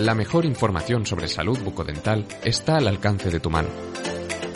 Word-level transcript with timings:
La 0.00 0.14
mejor 0.14 0.46
información 0.46 1.04
sobre 1.04 1.28
salud 1.28 1.58
bucodental 1.58 2.26
está 2.42 2.78
al 2.78 2.88
alcance 2.88 3.28
de 3.28 3.38
tu 3.38 3.50
mano. 3.50 3.68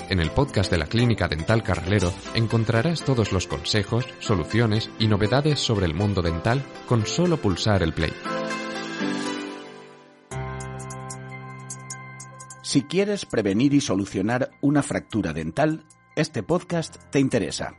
En 0.08 0.18
el 0.18 0.30
podcast 0.30 0.70
de 0.70 0.78
la 0.78 0.86
Clínica 0.86 1.28
Dental 1.28 1.62
Carrilero 1.62 2.14
encontrarás 2.34 3.02
todos 3.04 3.30
los 3.30 3.46
consejos, 3.46 4.06
soluciones 4.20 4.88
y 4.98 5.06
novedades 5.06 5.60
sobre 5.60 5.84
el 5.84 5.92
mundo 5.92 6.22
dental 6.22 6.64
con 6.88 7.04
solo 7.04 7.36
pulsar 7.36 7.82
el 7.82 7.92
play. 7.92 8.14
Si 12.62 12.84
quieres 12.84 13.26
prevenir 13.26 13.74
y 13.74 13.82
solucionar 13.82 14.50
una 14.62 14.82
fractura 14.82 15.34
dental, 15.34 15.84
este 16.16 16.42
podcast 16.42 16.96
te 17.10 17.20
interesa. 17.20 17.74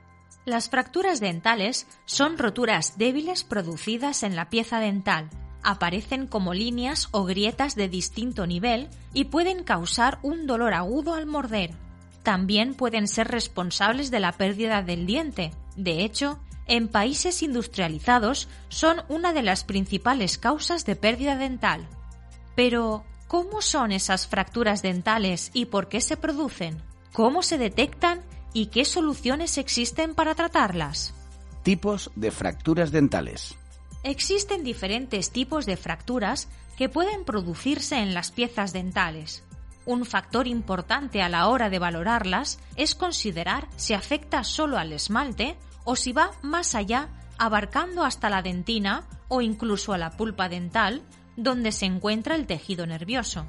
Las 0.45 0.69
fracturas 0.69 1.19
dentales 1.19 1.87
son 2.05 2.37
roturas 2.37 2.99
débiles 2.99 3.43
producidas 3.43 4.21
en 4.21 4.35
la 4.35 4.51
pieza 4.51 4.79
dental 4.79 5.31
aparecen 5.65 6.27
como 6.27 6.53
líneas 6.53 7.09
o 7.11 7.25
grietas 7.25 7.75
de 7.75 7.89
distinto 7.89 8.45
nivel 8.45 8.89
y 9.13 9.25
pueden 9.25 9.63
causar 9.63 10.19
un 10.21 10.47
dolor 10.47 10.73
agudo 10.73 11.13
al 11.15 11.25
morder. 11.25 11.71
También 12.23 12.73
pueden 12.73 13.07
ser 13.07 13.27
responsables 13.27 14.11
de 14.11 14.19
la 14.19 14.31
pérdida 14.31 14.81
del 14.81 15.05
diente. 15.05 15.51
De 15.75 16.03
hecho, 16.03 16.39
en 16.67 16.87
países 16.87 17.43
industrializados 17.43 18.47
son 18.69 19.03
una 19.09 19.33
de 19.33 19.43
las 19.43 19.63
principales 19.63 20.37
causas 20.37 20.85
de 20.85 20.95
pérdida 20.95 21.35
dental. 21.35 21.87
Pero, 22.55 23.03
¿cómo 23.27 23.61
son 23.61 23.91
esas 23.91 24.27
fracturas 24.27 24.81
dentales 24.81 25.51
y 25.53 25.65
por 25.65 25.87
qué 25.87 26.01
se 26.01 26.17
producen? 26.17 26.81
¿Cómo 27.11 27.43
se 27.43 27.57
detectan 27.57 28.21
y 28.53 28.67
qué 28.67 28.85
soluciones 28.85 29.57
existen 29.57 30.15
para 30.15 30.35
tratarlas? 30.35 31.13
Tipos 31.63 32.11
de 32.15 32.31
fracturas 32.31 32.91
dentales. 32.91 33.57
Existen 34.05 34.63
diferentes 34.63 35.31
tipos 35.31 35.65
de 35.65 35.77
fracturas 35.77 36.47
que 36.77 36.89
pueden 36.89 37.25
producirse 37.25 37.97
en 37.97 38.13
las 38.13 38.29
piezas 38.29 38.71
dentales. 38.71 39.43
Un 39.83 40.05
factor 40.05 40.47
importante 40.47 41.23
a 41.23 41.29
la 41.29 41.47
hora 41.47 41.71
de 41.71 41.79
valorarlas 41.79 42.59
es 42.75 42.93
considerar 42.93 43.67
si 43.77 43.95
afecta 43.95 44.43
solo 44.43 44.77
al 44.77 44.93
esmalte 44.93 45.57
o 45.85 45.95
si 45.95 46.11
va 46.11 46.33
más 46.43 46.75
allá, 46.75 47.09
abarcando 47.39 48.03
hasta 48.03 48.29
la 48.29 48.43
dentina 48.43 49.07
o 49.27 49.41
incluso 49.41 49.91
a 49.91 49.97
la 49.97 50.11
pulpa 50.11 50.49
dental, 50.49 51.01
donde 51.35 51.71
se 51.71 51.87
encuentra 51.87 52.35
el 52.35 52.45
tejido 52.45 52.85
nervioso. 52.85 53.47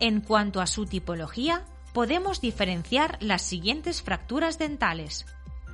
En 0.00 0.22
cuanto 0.22 0.62
a 0.62 0.66
su 0.66 0.86
tipología, 0.86 1.66
podemos 1.92 2.40
diferenciar 2.40 3.18
las 3.20 3.42
siguientes 3.42 4.00
fracturas 4.00 4.58
dentales. 4.58 5.26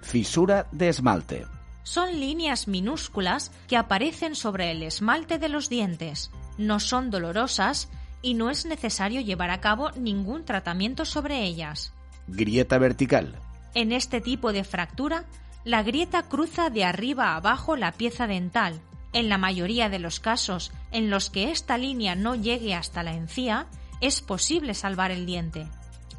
Fisura 0.03 0.67
de 0.73 0.89
esmalte 0.89 1.47
son 1.87 2.19
líneas 2.19 2.67
minúsculas 2.67 3.53
que 3.69 3.77
aparecen 3.77 4.35
sobre 4.35 4.73
el 4.73 4.83
esmalte 4.83 5.39
de 5.39 5.49
los 5.49 5.69
dientes. 5.69 6.33
No 6.59 6.81
son 6.81 7.13
dolorosas 7.13 7.89
y 8.23 8.35
no 8.35 8.51
es 8.51 8.67
necesario 8.67 9.21
llevar 9.21 9.51
a 9.51 9.61
cabo 9.61 9.93
ningún 9.93 10.45
tratamiento 10.45 11.05
sobre 11.05 11.45
ellas. 11.45 11.93
Grieta 12.27 12.79
vertical. 12.79 13.37
En 13.73 13.93
este 13.93 14.21
tipo 14.21 14.53
de 14.53 14.65
fractura, 14.65 15.27
la 15.63 15.85
grieta 15.85 16.25
cruza 16.25 16.71
de 16.71 16.85
arriba 16.85 17.29
a 17.29 17.37
abajo 17.37 17.77
la 17.77 17.93
pieza 17.93 18.27
dental. 18.27 18.81
En 19.13 19.29
la 19.29 19.39
mayoría 19.39 19.89
de 19.89 20.01
los 20.01 20.19
casos 20.19 20.73
en 20.91 21.09
los 21.09 21.31
que 21.31 21.53
esta 21.53 21.79
línea 21.79 22.17
no 22.17 22.35
llegue 22.35 22.75
hasta 22.75 23.05
la 23.05 23.15
encía, 23.15 23.69
es 24.01 24.23
posible 24.23 24.75
salvar 24.75 25.13
el 25.13 25.25
diente. 25.25 25.69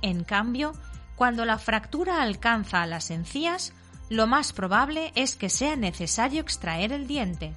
En 0.02 0.24
cambio, 0.24 0.72
cuando 1.18 1.44
la 1.44 1.58
fractura 1.58 2.22
alcanza 2.22 2.84
a 2.84 2.88
las 2.88 3.12
encías, 3.12 3.74
lo 4.10 4.28
más 4.28 4.54
probable 4.54 5.12
es 5.16 5.36
que 5.36 5.50
sea 5.50 5.76
necesario 5.76 6.42
extraer 6.42 6.94
el 6.94 7.08
diente. 7.08 7.54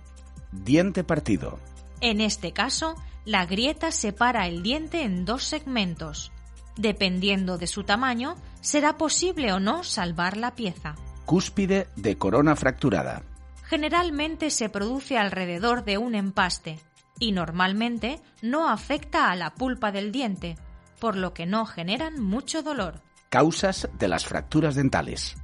Diente 0.53 1.05
partido. 1.05 1.59
En 2.00 2.21
este 2.21 2.53
caso, 2.53 2.97
la 3.25 3.47
grieta 3.47 3.93
separa 3.93 4.47
el 4.47 4.62
diente 4.62 5.03
en 5.03 5.25
dos 5.25 5.44
segmentos. 5.44 6.33
Dependiendo 6.77 7.59
de 7.59 7.66
su 7.66 7.84
tamaño, 7.84 8.37
será 8.61 8.97
posible 8.97 9.53
o 9.53 9.61
no 9.61 9.84
salvar 9.84 10.37
la 10.37 10.55
pieza. 10.55 10.97
Cúspide 11.27 11.88
de 11.97 12.16
corona 12.16 12.56
fracturada. 12.56 13.22
Generalmente 13.65 14.50
se 14.50 14.69
produce 14.69 15.19
alrededor 15.19 15.84
de 15.84 15.99
un 15.99 16.15
empaste 16.15 16.81
y 17.21 17.32
normalmente 17.32 18.21
no 18.43 18.69
afecta 18.69 19.31
a 19.31 19.37
la 19.37 19.55
pulpa 19.55 19.93
del 19.93 20.11
diente, 20.11 20.56
por 20.99 21.17
lo 21.17 21.32
que 21.32 21.47
no 21.47 21.67
generan 21.67 22.21
mucho 22.21 22.62
dolor. 22.62 23.03
Causas 23.28 23.88
de 23.97 24.09
las 24.09 24.25
fracturas 24.25 24.75
dentales. 24.75 25.37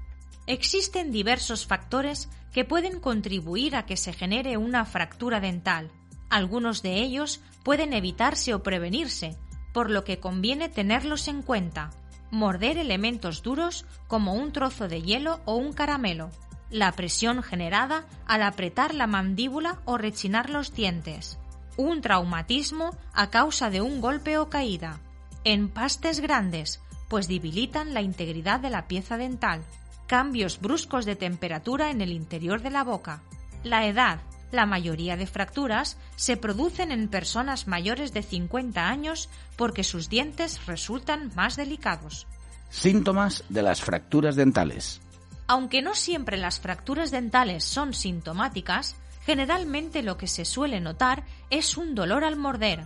Existen 0.47 1.11
diversos 1.11 1.67
factores 1.67 2.29
que 2.53 2.65
pueden 2.65 3.01
contribuir 3.01 3.75
a 3.75 3.85
que 3.85 3.97
se 3.97 4.13
genere 4.13 4.57
una 4.57 4.85
fractura 4.85 5.41
dental. 5.41 5.91
Algunos 6.31 6.83
de 6.83 7.01
ellos 7.01 7.41
pueden 7.65 7.93
evitarse 7.93 8.55
o 8.55 8.63
prevenirse, 8.63 9.37
por 9.75 9.91
lo 9.91 10.05
que 10.05 10.21
conviene 10.21 10.69
tenerlos 10.69 11.27
en 11.27 11.43
cuenta. 11.43 11.91
Morder 12.31 12.79
elementos 12.79 13.43
duros 13.43 13.87
como 14.07 14.35
un 14.35 14.53
trozo 14.53 14.89
de 14.89 15.03
hielo 15.03 15.41
o 15.47 15.57
un 15.57 15.73
caramelo. 15.73 16.31
La 16.71 16.93
presión 16.93 17.43
generada 17.43 18.07
al 18.27 18.43
apretar 18.43 18.95
la 18.95 19.07
mandíbula 19.07 19.81
o 19.85 19.99
rechinar 19.99 20.51
los 20.51 20.75
dientes. 20.75 21.39
Un 21.77 22.01
traumatismo 22.03 22.97
a 23.13 23.31
causa 23.31 23.69
de 23.69 23.81
un 23.81 24.01
golpe 24.01 24.39
o 24.39 24.49
caída. 24.49 25.01
Empastes 25.45 26.21
grandes, 26.21 26.81
pues 27.09 27.29
debilitan 27.29 27.95
la 27.95 28.01
integridad 28.01 28.61
de 28.61 28.71
la 28.71 28.89
pieza 28.89 29.17
dental 29.17 29.65
cambios 30.07 30.61
bruscos 30.61 31.05
de 31.05 31.17
temperatura 31.17 31.91
en 31.91 32.01
el 32.01 32.13
interior 32.13 32.63
de 32.63 32.71
la 32.71 32.85
boca. 32.85 33.23
La 33.63 33.87
edad. 33.87 34.21
La 34.53 34.65
mayoría 34.65 35.17
de 35.17 35.27
fracturas 35.27 35.99
se 36.15 36.37
producen 36.37 36.93
en 36.93 37.09
personas 37.09 37.67
mayores 37.67 38.13
de 38.13 38.23
50 38.23 38.89
años 38.89 39.29
porque 39.57 39.83
sus 39.83 40.09
dientes 40.09 40.65
resultan 40.67 41.33
más 41.35 41.57
delicados. 41.57 42.27
Síntomas 42.71 43.45
de 43.49 43.63
las 43.63 43.81
fracturas 43.81 44.37
dentales. 44.37 45.01
Aunque 45.49 45.83
no 45.83 45.95
siempre 45.95 46.37
las 46.37 46.61
fracturas 46.61 47.11
dentales 47.11 47.65
son 47.65 47.93
sintomáticas, 47.93 48.97
generalmente 49.25 50.03
lo 50.03 50.17
que 50.17 50.27
se 50.27 50.45
suele 50.45 50.81
notar 50.81 51.25
es 51.51 51.77
un 51.77 51.95
dolor 51.95 52.25
al 52.25 52.37
morder, 52.37 52.85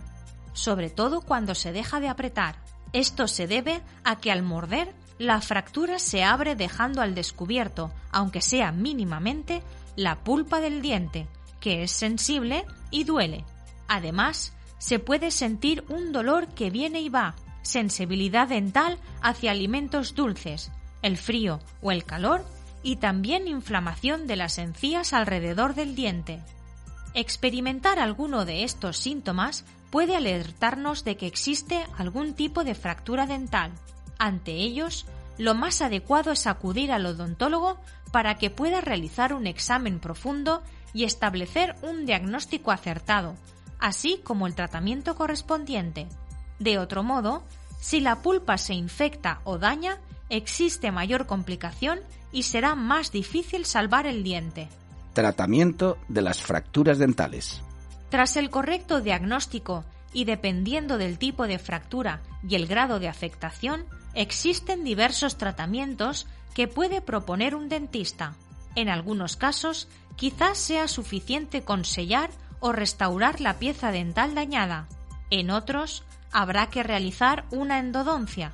sobre 0.53 0.89
todo 0.89 1.21
cuando 1.21 1.55
se 1.55 1.71
deja 1.71 1.99
de 1.99 2.09
apretar. 2.09 2.55
Esto 2.93 3.27
se 3.27 3.47
debe 3.47 3.81
a 4.03 4.17
que 4.17 4.31
al 4.31 4.43
morder 4.43 4.93
la 5.21 5.39
fractura 5.39 5.99
se 5.99 6.23
abre 6.23 6.55
dejando 6.55 6.99
al 6.99 7.13
descubierto, 7.13 7.91
aunque 8.11 8.41
sea 8.41 8.71
mínimamente, 8.71 9.61
la 9.95 10.23
pulpa 10.23 10.59
del 10.61 10.81
diente, 10.81 11.27
que 11.59 11.83
es 11.83 11.91
sensible 11.91 12.65
y 12.89 13.03
duele. 13.03 13.45
Además, 13.87 14.53
se 14.79 14.97
puede 14.97 15.29
sentir 15.29 15.83
un 15.89 16.11
dolor 16.11 16.47
que 16.47 16.71
viene 16.71 17.01
y 17.01 17.09
va, 17.09 17.35
sensibilidad 17.61 18.47
dental 18.47 18.97
hacia 19.21 19.51
alimentos 19.51 20.15
dulces, 20.15 20.71
el 21.03 21.17
frío 21.17 21.59
o 21.83 21.91
el 21.91 22.03
calor 22.03 22.43
y 22.81 22.95
también 22.95 23.47
inflamación 23.47 24.25
de 24.25 24.37
las 24.37 24.57
encías 24.57 25.13
alrededor 25.13 25.75
del 25.75 25.93
diente. 25.93 26.41
Experimentar 27.13 27.99
alguno 27.99 28.43
de 28.43 28.63
estos 28.63 28.97
síntomas 28.97 29.65
puede 29.91 30.15
alertarnos 30.15 31.03
de 31.03 31.15
que 31.15 31.27
existe 31.27 31.85
algún 31.95 32.33
tipo 32.33 32.63
de 32.63 32.73
fractura 32.73 33.27
dental. 33.27 33.71
Ante 34.21 34.51
ellos, 34.51 35.07
lo 35.39 35.55
más 35.55 35.81
adecuado 35.81 36.31
es 36.31 36.45
acudir 36.45 36.91
al 36.91 37.07
odontólogo 37.07 37.79
para 38.11 38.35
que 38.35 38.51
pueda 38.51 38.79
realizar 38.79 39.33
un 39.33 39.47
examen 39.47 39.99
profundo 39.99 40.61
y 40.93 41.05
establecer 41.05 41.73
un 41.81 42.05
diagnóstico 42.05 42.69
acertado, 42.69 43.33
así 43.79 44.21
como 44.23 44.45
el 44.45 44.53
tratamiento 44.53 45.15
correspondiente. 45.15 46.07
De 46.59 46.77
otro 46.77 47.01
modo, 47.01 47.41
si 47.79 47.99
la 47.99 48.21
pulpa 48.21 48.59
se 48.59 48.75
infecta 48.75 49.41
o 49.43 49.57
daña, 49.57 49.97
existe 50.29 50.91
mayor 50.91 51.25
complicación 51.25 51.99
y 52.31 52.43
será 52.43 52.75
más 52.75 53.11
difícil 53.11 53.65
salvar 53.65 54.05
el 54.05 54.21
diente. 54.21 54.69
Tratamiento 55.13 55.97
de 56.09 56.21
las 56.21 56.43
fracturas 56.43 56.99
dentales. 56.99 57.63
Tras 58.09 58.37
el 58.37 58.51
correcto 58.51 59.01
diagnóstico 59.01 59.83
y 60.13 60.25
dependiendo 60.25 60.97
del 60.97 61.17
tipo 61.17 61.47
de 61.47 61.59
fractura 61.59 62.21
y 62.47 62.55
el 62.55 62.67
grado 62.67 62.99
de 62.99 63.07
afectación, 63.07 63.85
existen 64.13 64.83
diversos 64.83 65.37
tratamientos 65.37 66.27
que 66.53 66.67
puede 66.67 67.01
proponer 67.01 67.55
un 67.55 67.69
dentista. 67.69 68.35
En 68.75 68.89
algunos 68.89 69.37
casos, 69.37 69.87
quizás 70.15 70.57
sea 70.57 70.87
suficiente 70.87 71.63
con 71.63 71.85
sellar 71.85 72.29
o 72.59 72.71
restaurar 72.71 73.41
la 73.41 73.57
pieza 73.57 73.91
dental 73.91 74.35
dañada. 74.35 74.87
En 75.29 75.49
otros, 75.49 76.03
habrá 76.31 76.67
que 76.67 76.83
realizar 76.83 77.45
una 77.51 77.79
endodoncia. 77.79 78.53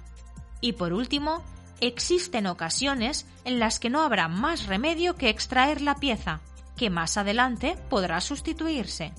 Y 0.61 0.73
por 0.73 0.93
último, 0.93 1.43
existen 1.81 2.47
ocasiones 2.47 3.25
en 3.45 3.59
las 3.59 3.79
que 3.79 3.89
no 3.89 4.01
habrá 4.01 4.27
más 4.27 4.65
remedio 4.67 5.15
que 5.15 5.29
extraer 5.29 5.81
la 5.81 5.95
pieza, 5.95 6.41
que 6.75 6.89
más 6.89 7.17
adelante 7.17 7.77
podrá 7.89 8.21
sustituirse. 8.21 9.13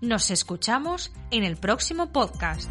Nos 0.00 0.30
escuchamos 0.30 1.12
en 1.30 1.44
el 1.44 1.56
próximo 1.56 2.12
podcast. 2.12 2.70